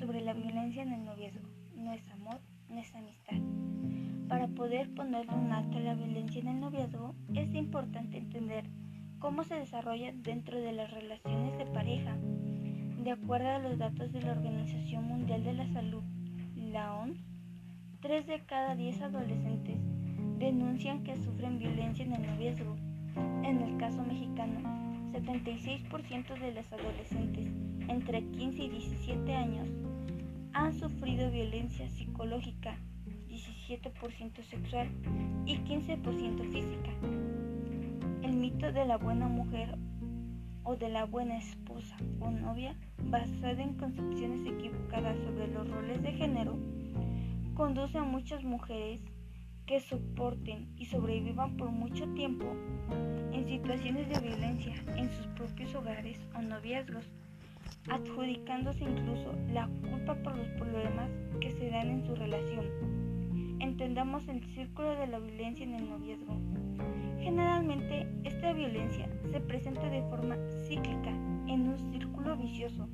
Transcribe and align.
sobre 0.00 0.22
la 0.22 0.32
violencia 0.32 0.82
en 0.82 0.92
el 0.92 1.04
noviazgo. 1.04 1.46
No 1.76 1.92
es 1.92 2.10
amor, 2.10 2.40
no 2.70 2.78
es 2.80 2.94
amistad. 2.94 3.36
Para 4.28 4.48
poder 4.48 4.92
ponerle 4.94 5.34
un 5.34 5.52
alto 5.52 5.76
a 5.76 5.80
la 5.80 5.94
violencia 5.94 6.40
en 6.40 6.48
el 6.48 6.60
noviazgo, 6.60 7.14
es 7.34 7.54
importante 7.54 8.16
entender 8.16 8.64
cómo 9.18 9.44
se 9.44 9.56
desarrolla 9.56 10.12
dentro 10.14 10.58
de 10.58 10.72
las 10.72 10.90
relaciones 10.90 11.58
de 11.58 11.66
pareja. 11.66 12.16
De 13.04 13.10
acuerdo 13.10 13.48
a 13.48 13.58
los 13.58 13.78
datos 13.78 14.10
de 14.12 14.22
la 14.22 14.32
Organización 14.32 15.04
Mundial 15.04 15.44
de 15.44 15.52
la 15.52 15.66
Salud, 15.68 16.02
la 16.56 16.94
OMS, 16.94 17.18
3 18.00 18.26
de 18.26 18.40
cada 18.46 18.74
10 18.76 19.02
adolescentes 19.02 19.78
denuncian 20.38 21.04
que 21.04 21.16
sufren 21.16 21.58
violencia 21.58 22.06
en 22.06 22.14
el 22.14 22.26
noviazgo. 22.26 22.74
En 23.44 23.60
el 23.60 23.76
caso 23.76 24.02
mexicano, 24.02 24.60
76% 25.12 26.40
de 26.40 26.54
las 26.54 26.72
adolescentes 26.72 27.69
entre 27.90 28.22
15 28.22 28.62
y 28.62 28.68
17 28.68 29.34
años 29.34 29.68
han 30.52 30.72
sufrido 30.72 31.28
violencia 31.30 31.88
psicológica, 31.90 32.78
17% 33.28 34.42
sexual 34.44 34.88
y 35.44 35.56
15% 35.56 36.52
física. 36.52 36.90
El 38.22 38.36
mito 38.36 38.70
de 38.70 38.84
la 38.84 38.96
buena 38.96 39.26
mujer 39.26 39.76
o 40.62 40.76
de 40.76 40.88
la 40.88 41.04
buena 41.04 41.38
esposa 41.38 41.96
o 42.20 42.30
novia, 42.30 42.76
basado 43.06 43.58
en 43.58 43.74
concepciones 43.74 44.46
equivocadas 44.46 45.18
sobre 45.18 45.48
los 45.48 45.68
roles 45.68 46.00
de 46.02 46.12
género, 46.12 46.56
conduce 47.54 47.98
a 47.98 48.04
muchas 48.04 48.44
mujeres 48.44 49.00
que 49.66 49.80
soporten 49.80 50.72
y 50.76 50.86
sobrevivan 50.86 51.56
por 51.56 51.70
mucho 51.70 52.06
tiempo 52.14 52.46
en 53.32 53.46
situaciones 53.46 54.08
de 54.08 54.20
violencia 54.20 54.74
en 54.96 55.10
sus 55.10 55.26
propios 55.28 55.74
hogares 55.74 56.18
o 56.36 56.42
noviazgos, 56.42 57.04
adjudicándose 57.88 58.84
incluso 58.84 59.32
la 59.52 59.68
culpa 59.88 60.14
por 60.22 60.36
los 60.36 60.48
problemas 60.50 61.10
que 61.40 61.50
se 61.50 61.70
dan 61.70 61.88
en 61.88 62.04
su 62.04 62.14
relación. 62.14 62.66
Entendamos 63.60 64.28
el 64.28 64.42
círculo 64.54 64.90
de 64.96 65.06
la 65.06 65.18
violencia 65.18 65.64
en 65.64 65.74
el 65.74 65.88
noviazgo. 65.88 66.36
Generalmente, 67.20 68.06
esta 68.24 68.52
violencia 68.52 69.08
se 69.30 69.40
presenta 69.40 69.88
de 69.88 70.02
forma 70.02 70.36
cíclica 70.66 71.10
en 71.46 71.68
un 71.68 71.78
círculo 71.92 72.36
vicioso 72.36 72.88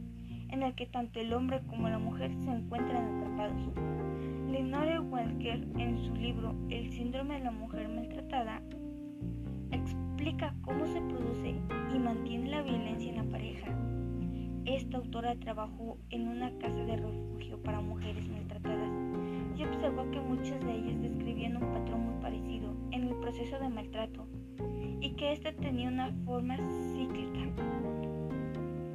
en 0.50 0.62
el 0.62 0.74
que 0.74 0.86
tanto 0.86 1.20
el 1.20 1.32
hombre 1.32 1.60
como 1.66 1.88
la 1.88 1.98
mujer 1.98 2.32
se 2.34 2.50
encuentran 2.50 3.16
atrapados. 3.16 3.72
Lenore 4.50 5.00
Walker, 5.00 5.66
en 5.76 5.98
su 5.98 6.14
libro 6.14 6.54
El 6.70 6.90
síndrome 6.90 7.34
de 7.34 7.44
la 7.44 7.50
mujer 7.50 7.88
maltratada, 7.88 8.62
explica 9.70 10.54
cómo 10.62 10.86
se 10.86 11.00
produce 11.00 11.54
y 11.94 11.98
mantiene 11.98 12.50
la 12.50 12.62
violencia 12.62 13.10
en 13.10 13.16
la 13.16 13.24
pareja. 13.30 13.70
Esta 14.66 14.96
autora 14.96 15.36
trabajó 15.36 15.96
en 16.10 16.26
una 16.26 16.50
casa 16.58 16.84
de 16.84 16.96
refugio 16.96 17.62
para 17.62 17.80
mujeres 17.80 18.28
maltratadas 18.28 18.90
y 19.56 19.62
observó 19.62 20.10
que 20.10 20.20
muchas 20.20 20.60
de 20.60 20.74
ellas 20.74 21.00
describían 21.00 21.56
un 21.56 21.72
patrón 21.72 22.06
muy 22.06 22.20
parecido 22.20 22.74
en 22.90 23.04
el 23.04 23.14
proceso 23.20 23.60
de 23.60 23.68
maltrato 23.68 24.26
y 25.00 25.10
que 25.10 25.30
éste 25.30 25.52
tenía 25.52 25.88
una 25.88 26.12
forma 26.24 26.56
cíclica. 26.92 27.48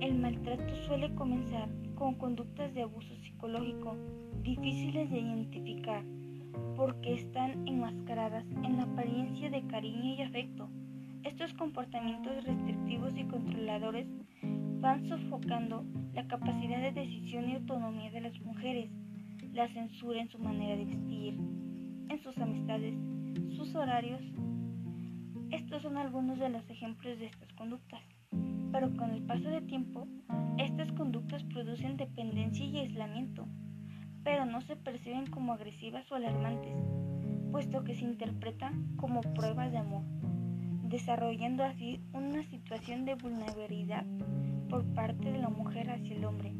El 0.02 0.16
maltrato 0.16 0.75
suele 0.75 1.16
comenzar 1.16 1.69
con 1.95 2.16
conductas 2.16 2.73
de 2.73 2.81
abuso 2.81 3.16
psicológico 3.16 3.95
difíciles 4.44 5.09
de 5.09 5.19
identificar 5.19 6.03
porque 6.75 7.13
están 7.13 7.66
enmascaradas 7.66 8.45
en 8.63 8.75
la 8.75 8.83
apariencia 8.83 9.50
de 9.50 9.66
cariño 9.67 10.16
y 10.16 10.22
afecto. 10.22 10.67
Estos 11.23 11.53
comportamientos 11.53 12.44
restrictivos 12.44 13.16
y 13.16 13.23
controladores 13.23 14.07
van 14.81 15.08
sofocando 15.08 15.86
la 16.14 16.28
capacidad 16.28 16.81
de 16.81 16.92
decisión 16.92 17.47
y 17.47 17.53
autonomía 17.53 18.09
de 18.09 18.22
las 18.22 18.42
mujeres, 18.42 18.90
la 19.53 19.68
censura 19.69 20.19
en 20.19 20.30
su 20.30 20.40
manera 20.40 20.75
de 20.75 20.86
vestir, 20.86 21.36
en 22.09 22.19
sus 22.24 22.36
amistades, 22.40 22.96
sus 23.56 23.75
horarios. 23.75 24.22
Estos 25.52 25.84
son 25.84 25.97
algunos 25.97 26.40
de 26.40 26.50
los 26.50 26.68
ejemplos 26.68 27.19
de 27.19 27.28
estas 27.28 27.53
conductas, 27.53 28.02
pero 28.72 28.92
con 28.97 29.12
el 29.12 29.22
paso 29.22 29.50
del 29.50 29.68
tiempo, 29.68 30.08
estas 30.58 30.92
conductas 30.94 31.44
producen 31.44 31.98
dependencia 31.98 32.66
y 32.66 32.80
aislamiento, 32.80 33.48
pero 34.24 34.46
no 34.46 34.62
se 34.62 34.75
perciben 34.78 35.28
como 35.28 35.53
agresivas 35.53 36.12
o 36.12 36.16
alarmantes, 36.16 36.74
puesto 37.52 37.84
que 37.84 37.94
se 37.94 38.06
interpretan 38.06 38.96
como 38.96 39.22
pruebas 39.22 39.72
de 39.72 39.78
amor, 39.78 40.03
desarrollando 40.86 41.63
así 41.63 42.02
una 42.13 42.42
situación 42.46 43.06
de 43.06 43.13
vulnerabilidad 43.13 44.06
por 44.71 44.85
parte 44.93 45.29
de 45.29 45.37
la 45.37 45.49
mujer 45.49 45.89
hacia 45.89 46.15
el 46.15 46.23
hombre. 46.23 46.53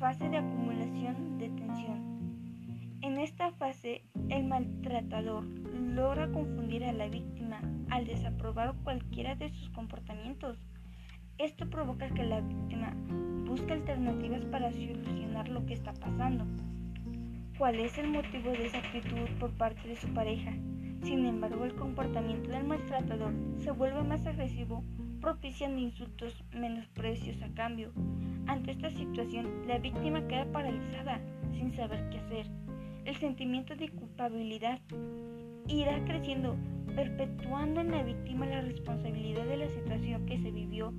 Fase 0.00 0.28
de 0.28 0.38
acumulación 0.38 1.38
de 1.38 1.48
tensión. 1.50 2.98
En 3.00 3.18
esta 3.18 3.52
fase, 3.52 4.02
el 4.28 4.44
maltratador 4.44 5.44
logra 5.44 6.32
confundir 6.32 6.82
a 6.84 6.92
la 6.92 7.06
víctima 7.06 7.60
al 7.90 8.06
desaprobar 8.06 8.74
cualquiera 8.82 9.36
de 9.36 9.50
sus 9.50 9.70
comportamientos. 9.70 10.58
Esto 11.38 11.70
provoca 11.70 12.08
que 12.08 12.24
la 12.24 12.40
víctima 12.40 12.92
busque 13.46 13.72
alternativas 13.72 14.44
para 14.46 14.72
solucionar 14.72 15.48
lo 15.48 15.64
que 15.66 15.74
está 15.74 15.92
pasando. 15.94 16.44
¿Cuál 17.56 17.76
es 17.76 17.96
el 17.98 18.10
motivo 18.10 18.50
de 18.50 18.66
esa 18.66 18.78
actitud 18.78 19.28
por 19.38 19.52
parte 19.52 19.86
de 19.86 19.94
su 19.94 20.12
pareja? 20.12 20.50
Sin 21.04 21.24
embargo, 21.24 21.66
el 21.66 21.76
comportamiento 21.76 22.50
del 22.50 22.64
maltratador 22.64 23.32
se 23.58 23.70
vuelve 23.70 24.02
más 24.02 24.26
agresivo, 24.26 24.82
propiciando 25.24 25.80
insultos, 25.80 26.34
menosprecios 26.52 27.40
a 27.40 27.48
cambio. 27.54 27.92
Ante 28.46 28.72
esta 28.72 28.90
situación, 28.90 29.66
la 29.66 29.78
víctima 29.78 30.28
queda 30.28 30.44
paralizada, 30.52 31.18
sin 31.54 31.72
saber 31.72 32.06
qué 32.10 32.18
hacer. 32.18 32.46
El 33.06 33.16
sentimiento 33.16 33.74
de 33.74 33.88
culpabilidad 33.88 34.80
irá 35.66 36.04
creciendo, 36.04 36.56
perpetuando 36.94 37.80
en 37.80 37.92
la 37.92 38.02
víctima 38.02 38.44
la 38.44 38.60
responsabilidad 38.60 39.46
de 39.46 39.56
la 39.56 39.68
situación 39.70 40.26
que 40.26 40.38
se 40.38 40.50
vivió 40.50 40.92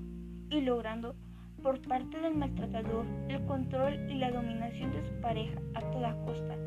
y 0.50 0.62
logrando 0.62 1.16
por 1.62 1.80
parte 1.88 2.20
del 2.20 2.34
maltratador 2.34 3.06
el 3.30 3.46
control 3.46 4.10
y 4.10 4.16
la 4.16 4.32
dominación 4.32 4.92
de 4.92 5.04
su 5.04 5.22
pareja 5.22 5.62
a 5.76 5.82
toda 5.92 6.20
costa. 6.26 6.58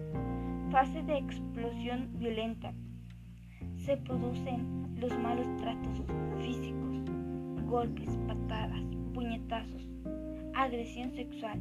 Fase 0.71 1.03
de 1.03 1.19
explosión 1.19 2.09
violenta. 2.21 2.73
Se 3.79 3.97
producen 3.97 4.95
los 5.01 5.19
malos 5.19 5.57
tratos 5.57 6.03
físicos, 6.39 7.08
golpes, 7.69 8.09
patadas, 8.27 8.83
puñetazos, 9.13 9.89
agresión 10.55 11.13
sexual. 11.13 11.61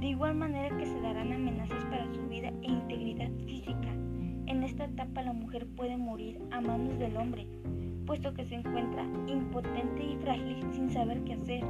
De 0.00 0.06
igual 0.06 0.34
manera 0.34 0.76
que 0.76 0.86
se 0.86 1.00
darán 1.00 1.32
amenazas 1.32 1.84
para 1.86 2.10
su 2.12 2.26
vida 2.26 2.52
e 2.62 2.70
integridad 2.70 3.30
física. 3.44 3.92
En 4.46 4.62
esta 4.62 4.84
etapa 4.84 5.22
la 5.22 5.32
mujer 5.32 5.66
puede 5.76 5.96
morir 5.96 6.40
a 6.50 6.60
manos 6.60 6.98
del 6.98 7.16
hombre, 7.16 7.46
puesto 8.06 8.32
que 8.32 8.46
se 8.46 8.54
encuentra 8.54 9.04
impotente 9.26 10.04
y 10.04 10.16
frágil 10.16 10.64
sin 10.72 10.90
saber 10.90 11.22
qué 11.24 11.34
hacer 11.34 11.64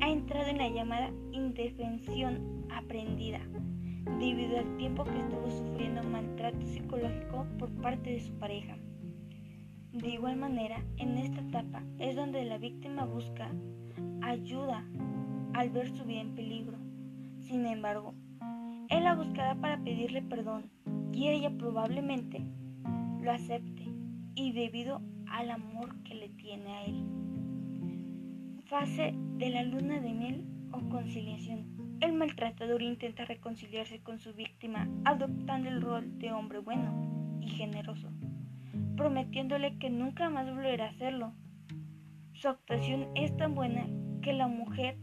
ha 0.00 0.10
entrado 0.10 0.48
en 0.48 0.58
la 0.58 0.68
llamada 0.68 1.10
indefensión 1.32 2.66
aprendida, 2.70 3.40
debido 4.18 4.58
al 4.58 4.76
tiempo 4.76 5.04
que 5.04 5.18
estuvo 5.18 5.50
sufriendo 5.50 6.02
maltrato 6.02 6.66
psicológico 6.66 7.46
por 7.58 7.70
parte 7.80 8.10
de 8.10 8.20
su 8.20 8.32
pareja. 8.34 8.76
De 9.94 10.08
igual 10.08 10.34
manera, 10.34 10.84
en 10.96 11.16
esta 11.18 11.40
etapa 11.40 11.84
es 12.00 12.16
donde 12.16 12.44
la 12.44 12.58
víctima 12.58 13.04
busca 13.04 13.48
ayuda 14.22 14.84
al 15.52 15.70
ver 15.70 15.88
su 15.96 16.04
vida 16.04 16.20
en 16.20 16.34
peligro. 16.34 16.76
Sin 17.38 17.64
embargo, 17.64 18.12
él 18.88 19.04
la 19.04 19.14
buscará 19.14 19.54
para 19.54 19.78
pedirle 19.84 20.20
perdón 20.20 20.68
y 21.12 21.28
ella 21.28 21.56
probablemente 21.56 22.42
lo 23.20 23.30
acepte 23.30 23.84
y 24.34 24.50
debido 24.50 25.00
al 25.30 25.52
amor 25.52 25.94
que 26.02 26.16
le 26.16 26.28
tiene 26.30 26.72
a 26.72 26.84
él. 26.86 27.06
Fase 28.64 29.14
de 29.36 29.50
la 29.50 29.62
luna 29.62 30.00
de 30.00 30.12
miel 30.12 30.44
o 30.72 30.80
conciliación. 30.88 31.98
El 32.00 32.14
maltratador 32.14 32.82
intenta 32.82 33.24
reconciliarse 33.26 34.02
con 34.02 34.18
su 34.18 34.34
víctima 34.34 34.88
adoptando 35.04 35.68
el 35.68 35.80
rol 35.80 36.18
de 36.18 36.32
hombre 36.32 36.58
bueno 36.58 37.38
y 37.40 37.48
generoso, 37.48 38.10
prometiéndole 38.96 39.78
que 39.78 39.90
nunca 39.90 40.28
más 40.30 40.48
volverá 40.48 40.86
a 40.86 40.90
hacerlo. 40.90 41.32
Su 42.32 42.48
actuación 42.48 43.08
es 43.14 43.36
tan 43.36 43.54
buena 43.54 43.86
que 44.22 44.32
la 44.32 44.48
mujer 44.48 44.98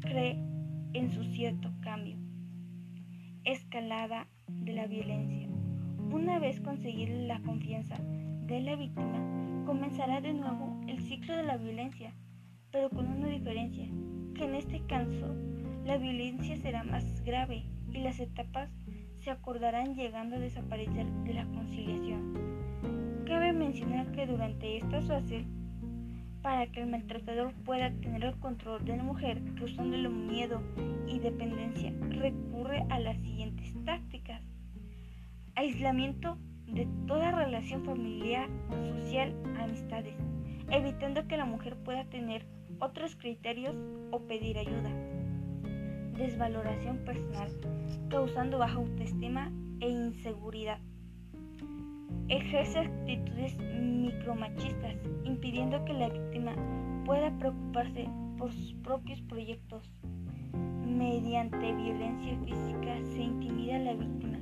cree 0.00 0.38
en 0.92 1.10
su 1.10 1.24
cierto 1.24 1.70
cambio. 1.82 2.16
Escalada 3.44 4.28
de 4.48 4.72
la 4.72 4.86
violencia. 4.86 5.48
Una 6.12 6.38
vez 6.38 6.60
conseguida 6.60 7.14
la 7.14 7.40
confianza 7.42 7.98
de 8.00 8.60
la 8.60 8.76
víctima, 8.76 9.64
comenzará 9.66 10.20
de 10.20 10.32
nuevo 10.32 10.80
el 10.88 11.00
ciclo 11.00 11.36
de 11.36 11.44
la 11.44 11.56
violencia 11.56 12.14
pero 12.72 12.90
con 12.90 13.06
una 13.06 13.28
diferencia, 13.28 13.86
que 14.34 14.44
en 14.44 14.54
este 14.54 14.80
caso 14.86 15.34
la 15.84 15.96
violencia 15.96 16.56
será 16.56 16.84
más 16.84 17.22
grave 17.24 17.64
y 17.92 17.98
las 17.98 18.20
etapas 18.20 18.70
se 19.18 19.30
acordarán 19.30 19.94
llegando 19.94 20.36
a 20.36 20.40
desaparecer 20.40 21.06
de 21.24 21.34
la 21.34 21.44
conciliación. 21.46 22.59
Cabe 23.30 23.52
mencionar 23.52 24.10
que 24.10 24.26
durante 24.26 24.78
esta 24.78 25.00
fase 25.02 25.44
para 26.42 26.66
que 26.66 26.80
el 26.80 26.88
maltratador 26.88 27.54
pueda 27.64 27.92
tener 28.00 28.24
el 28.24 28.36
control 28.40 28.84
de 28.84 28.96
la 28.96 29.04
mujer, 29.04 29.40
causándole 29.56 30.08
miedo 30.08 30.60
y 31.06 31.20
dependencia, 31.20 31.92
recurre 32.08 32.84
a 32.90 32.98
las 32.98 33.16
siguientes 33.18 33.72
tácticas. 33.84 34.42
Aislamiento 35.54 36.38
de 36.66 36.88
toda 37.06 37.30
relación 37.30 37.84
familiar, 37.84 38.48
social, 38.68 39.32
amistades, 39.60 40.16
evitando 40.68 41.28
que 41.28 41.36
la 41.36 41.44
mujer 41.44 41.76
pueda 41.84 42.06
tener 42.06 42.44
otros 42.80 43.14
criterios 43.14 43.76
o 44.10 44.26
pedir 44.26 44.58
ayuda. 44.58 44.90
Desvaloración 46.18 47.04
personal, 47.04 47.48
causando 48.08 48.58
baja 48.58 48.74
autoestima 48.74 49.52
e 49.78 49.88
inseguridad. 49.88 50.80
Ejerce 52.28 52.78
actitudes 52.78 53.56
micromachistas, 53.58 54.96
impidiendo 55.24 55.84
que 55.84 55.92
la 55.92 56.08
víctima 56.08 56.52
pueda 57.04 57.36
preocuparse 57.38 58.08
por 58.38 58.52
sus 58.52 58.74
propios 58.82 59.20
proyectos. 59.22 59.92
Mediante 60.86 61.72
violencia 61.72 62.38
física 62.44 63.02
se 63.04 63.22
intimida 63.22 63.76
a 63.76 63.80
la 63.80 63.94
víctima, 63.94 64.38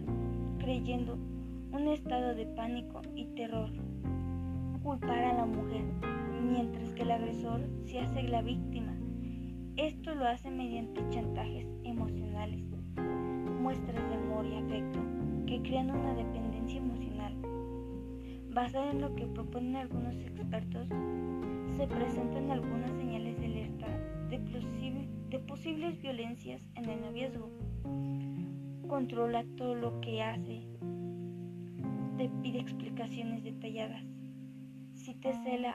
creyendo 0.59 1.15
un 1.73 1.88
estado 1.88 2.35
de 2.35 2.47
pánico 2.47 3.03
y 3.15 3.26
terror. 3.35 3.71
Culpar 4.82 5.19
a 5.19 5.35
la 5.35 5.47
mujer, 5.47 5.85
mientras 6.43 6.93
que 6.94 7.03
el 7.03 7.11
agresor 7.11 7.61
se 7.85 8.00
hace 8.00 8.23
la 8.25 8.43
víctima. 8.43 8.97
Esto 9.76 10.14
lo 10.14 10.26
hace 10.26 10.50
mediante 10.50 11.00
chantajes 11.11 11.67
emocionales, 11.85 12.64
muestras 13.61 14.09
de 14.09 14.14
amor 14.14 14.47
y 14.47 14.56
afecto 14.56 14.99
que 15.47 15.62
crean 15.62 15.91
una 15.91 16.14
dependencia 16.14 16.79
emocional. 16.79 17.35
Basada 18.59 18.91
en 18.91 19.01
lo 19.01 19.15
que 19.15 19.25
proponen 19.25 19.77
algunos 19.77 20.17
expertos, 20.17 20.89
se 21.77 21.87
presentan 21.87 22.51
algunas 22.51 22.91
señales 22.91 23.39
de 23.39 23.47
alerta 23.47 23.87
de, 24.31 25.39
posibles 25.39 26.03
violencias 26.03 26.67
en 26.75 26.91
el 26.91 27.01
noviazgo. 27.01 27.53
Controla 28.89 29.45
todo 29.57 29.77
lo 29.77 30.01
que 30.01 30.25
hace, 30.25 30.67
te 32.17 32.29
pide 32.43 32.59
explicaciones 32.59 33.45
detalladas. 33.45 34.03
Si 34.93 35.15
te 35.15 35.35
cela 35.45 35.73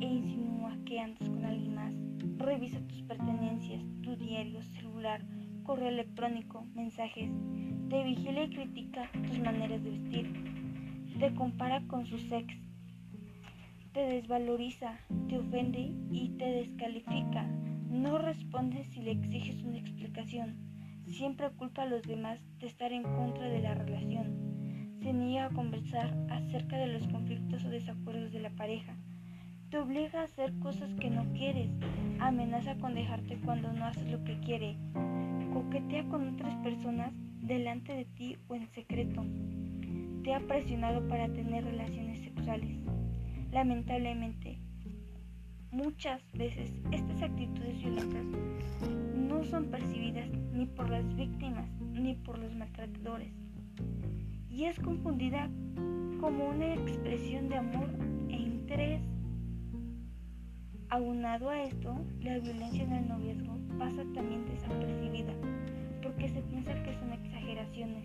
e 0.00 0.06
insinúa 0.06 0.78
que 0.86 1.00
andas 1.00 1.28
con 1.28 1.44
alguien 1.44 1.74
más, 1.74 1.92
revisa 2.38 2.80
tus 2.88 3.02
pertenencias, 3.02 3.84
tu 4.00 4.16
diario, 4.16 4.62
celular, 4.62 5.20
correo 5.62 5.90
electrónico, 5.90 6.64
mensajes. 6.74 7.30
Te 7.90 8.02
vigila 8.02 8.44
y 8.44 8.48
critica 8.48 9.10
tus 9.26 9.38
maneras 9.40 9.84
de 9.84 9.90
vestir. 9.90 10.57
Te 11.18 11.34
compara 11.34 11.82
con 11.86 12.06
sus 12.06 12.30
ex. 12.30 12.54
Te 13.92 14.00
desvaloriza, 14.00 14.98
te 15.28 15.38
ofende 15.38 15.92
y 16.10 16.30
te 16.38 16.44
descalifica. 16.44 17.44
No 17.90 18.18
responde 18.18 18.84
si 18.84 19.00
le 19.00 19.12
exiges 19.12 19.62
una 19.62 19.78
explicación. 19.78 20.56
Siempre 21.06 21.50
culpa 21.50 21.82
a 21.82 21.86
los 21.86 22.02
demás 22.02 22.40
de 22.58 22.66
estar 22.66 22.92
en 22.92 23.02
contra 23.02 23.48
de 23.48 23.60
la 23.60 23.74
relación 23.74 24.48
se 25.02 25.12
niega 25.12 25.46
a 25.46 25.50
conversar 25.50 26.12
acerca 26.28 26.76
de 26.76 26.88
los 26.88 27.06
conflictos 27.06 27.64
o 27.64 27.70
desacuerdos 27.70 28.32
de 28.32 28.40
la 28.40 28.50
pareja. 28.50 28.94
Te 29.70 29.78
obliga 29.78 30.20
a 30.20 30.24
hacer 30.24 30.52
cosas 30.58 30.92
que 30.94 31.08
no 31.08 31.24
quieres. 31.32 31.70
Amenaza 32.20 32.76
con 32.76 32.94
dejarte 32.94 33.38
cuando 33.44 33.72
no 33.72 33.84
haces 33.84 34.10
lo 34.10 34.22
que 34.24 34.38
quiere. 34.40 34.76
Coquetea 35.52 36.04
con 36.08 36.34
otras 36.34 36.54
personas 36.56 37.12
delante 37.40 37.92
de 37.92 38.04
ti 38.04 38.36
o 38.48 38.54
en 38.54 38.66
secreto. 38.68 39.24
Te 40.28 40.34
ha 40.34 40.40
presionado 40.40 41.08
para 41.08 41.26
tener 41.32 41.64
relaciones 41.64 42.18
sexuales. 42.18 42.76
Lamentablemente, 43.50 44.58
muchas 45.70 46.20
veces 46.34 46.70
estas 46.92 47.22
actitudes 47.22 47.78
violentas 47.78 48.26
no 49.16 49.42
son 49.44 49.70
percibidas 49.70 50.28
ni 50.52 50.66
por 50.66 50.90
las 50.90 51.16
víctimas 51.16 51.66
ni 51.94 52.14
por 52.14 52.38
los 52.38 52.54
maltratadores 52.54 53.32
y 54.50 54.64
es 54.64 54.78
confundida 54.80 55.48
como 56.20 56.50
una 56.50 56.74
expresión 56.74 57.48
de 57.48 57.56
amor 57.56 57.88
e 58.28 58.36
interés. 58.36 59.00
Aunado 60.90 61.48
a 61.48 61.62
esto, 61.62 62.04
la 62.20 62.38
violencia 62.38 62.84
en 62.84 62.92
el 62.92 63.08
noviazgo 63.08 63.56
pasa 63.78 64.04
también 64.12 64.44
desapercibida, 64.44 65.32
porque 66.02 66.28
se 66.28 66.42
piensa 66.42 66.74
que 66.82 66.92
son 66.98 67.14
exageraciones 67.14 68.04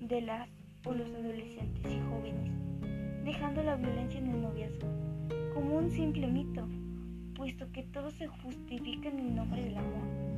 de 0.00 0.20
las 0.20 0.57
o 0.84 0.92
los 0.92 1.12
adolescentes 1.12 1.92
y 1.92 2.00
jóvenes, 2.08 2.52
dejando 3.24 3.62
la 3.62 3.76
violencia 3.76 4.20
en 4.20 4.28
el 4.28 4.42
noviazgo 4.42 4.88
como 5.54 5.76
un 5.76 5.90
simple 5.90 6.26
mito, 6.26 6.68
puesto 7.34 7.70
que 7.72 7.82
todo 7.84 8.10
se 8.10 8.26
justifica 8.26 9.08
en 9.08 9.18
el 9.18 9.34
nombre 9.34 9.64
del 9.64 9.76
amor. 9.76 10.28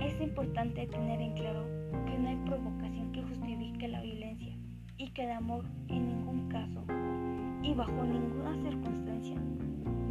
Es 0.00 0.20
importante 0.20 0.86
tener 0.86 1.20
en 1.20 1.34
claro 1.34 1.64
que 2.06 2.18
no 2.18 2.28
hay 2.28 2.36
provocación 2.46 3.12
que 3.12 3.22
justifique 3.22 3.88
la 3.88 4.00
violencia 4.00 4.56
y 4.98 5.08
que 5.10 5.24
el 5.24 5.30
amor 5.30 5.64
en 5.88 6.08
ningún 6.08 6.48
caso 6.48 6.84
y 7.62 7.74
bajo 7.74 8.04
ninguna 8.04 8.54
circunstancia 8.62 9.36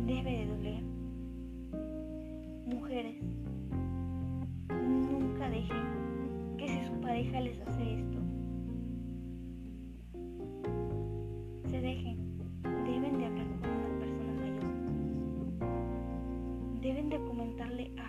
debe 0.06 0.32
de 0.32 0.46
doler. 0.46 0.84
Mujeres, 2.68 3.16
nunca 4.70 5.50
dejen 5.50 6.58
que 6.58 6.68
si 6.68 6.86
su 6.86 7.02
pareja 7.02 7.40
les 7.42 7.60
hace 7.62 7.75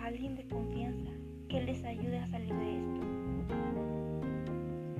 alguien 0.07 0.37
de 0.37 0.47
confianza 0.47 1.11
que 1.49 1.61
les 1.63 1.83
ayude 1.83 2.19
a 2.19 2.27
salir 2.27 2.53
de 2.53 2.77
esto. 2.77 3.01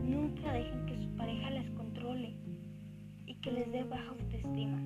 Nunca 0.04 0.52
dejen 0.52 0.86
que 0.86 0.98
su 0.98 1.10
pareja 1.16 1.50
les 1.50 1.70
controle 1.72 2.36
y 3.26 3.36
que 3.36 3.54
les 3.54 3.72
dé 3.72 3.84
baja 3.86 4.10
autoestima. 4.10 4.82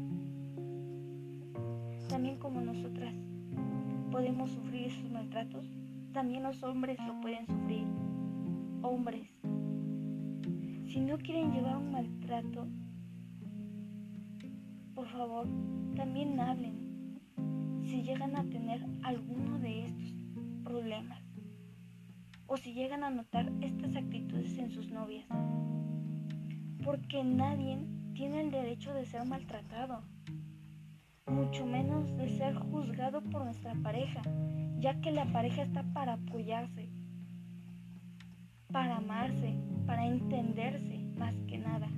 También 2.08 2.38
como 2.38 2.62
nosotras 2.62 3.16
podemos 4.12 4.52
sufrir 4.52 4.88
esos 4.88 5.10
maltratos, 5.10 5.66
también 6.14 6.44
los 6.44 6.62
hombres 6.62 7.00
lo 7.08 7.20
pueden 7.20 7.48
sufrir. 7.48 7.88
Hombres, 8.84 9.28
si 10.86 11.00
no 11.00 11.18
quieren 11.18 11.52
llevar 11.52 11.78
un 11.78 11.92
maltrato, 11.92 12.68
por 14.94 15.08
favor, 15.08 15.48
también 15.96 16.40
hablen 16.40 16.82
si 17.92 18.04
llegan 18.04 18.36
a 18.38 18.44
tener 18.46 18.86
alguno 19.04 19.60
de 19.60 19.86
estos 19.86 20.11
problemas 20.72 21.22
o 22.48 22.56
si 22.56 22.74
llegan 22.74 23.04
a 23.04 23.10
notar 23.10 23.52
estas 23.60 23.94
actitudes 23.98 24.58
en 24.58 24.72
sus 24.72 24.90
novias. 24.90 25.28
Porque 26.84 27.24
nadie 27.26 27.78
tiene 28.14 28.40
el 28.40 28.52
derecho 28.52 28.94
de 28.94 29.06
ser 29.06 29.26
maltratado, 29.26 30.02
mucho 31.28 31.66
menos 31.66 32.16
de 32.16 32.30
ser 32.38 32.56
juzgado 32.56 33.22
por 33.22 33.44
nuestra 33.44 33.74
pareja, 33.84 34.22
ya 34.80 35.02
que 35.02 35.12
la 35.12 35.26
pareja 35.34 35.64
está 35.64 35.84
para 35.94 36.14
apoyarse, 36.14 36.90
para 38.72 38.98
amarse, 38.98 39.54
para 39.86 40.06
entenderse 40.06 41.00
más 41.18 41.36
que 41.48 41.58
nada. 41.58 41.90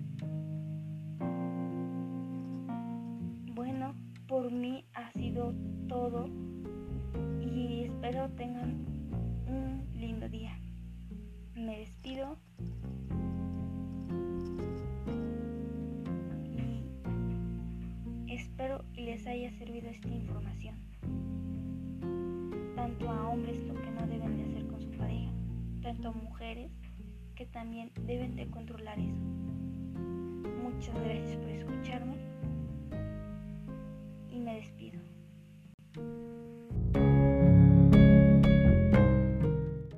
Bueno, 3.54 3.94
por 4.28 4.52
mí 4.52 4.84
ha 4.96 5.12
sido 5.12 5.54
todo 5.88 6.28
y 7.42 7.84
espero 7.84 8.30
tengan 8.32 8.86
un 9.48 9.86
lindo 9.94 10.28
día. 10.30 10.58
Me 11.56 11.80
despido 11.80 12.38
y 18.28 18.34
espero 18.34 18.84
que 18.94 19.02
les 19.02 19.26
haya 19.28 19.52
servido 19.52 19.90
esta 19.90 20.08
información, 20.08 20.76
tanto 22.76 23.10
a 23.10 23.30
hombres 23.30 23.58
lo 23.68 23.76
que 23.76 23.92
no 23.92 24.08
deben 24.08 24.38
de 24.38 24.44
hacer 24.44 24.68
con 24.68 24.82
su 24.82 24.90
pareja, 24.92 25.32
tanto 25.82 26.10
a 26.10 26.12
mujeres 26.12 26.72
que 27.36 27.46
también 27.46 27.92
deben 28.06 28.36
de 28.36 28.48
controlar 28.48 29.00
eso. 29.00 29.24
Muchas 30.64 30.96
gracias 31.04 31.38
por 31.38 31.50
escucharme 31.50 32.16
y 34.32 34.40
me 34.40 34.56
despido. 34.56 35.00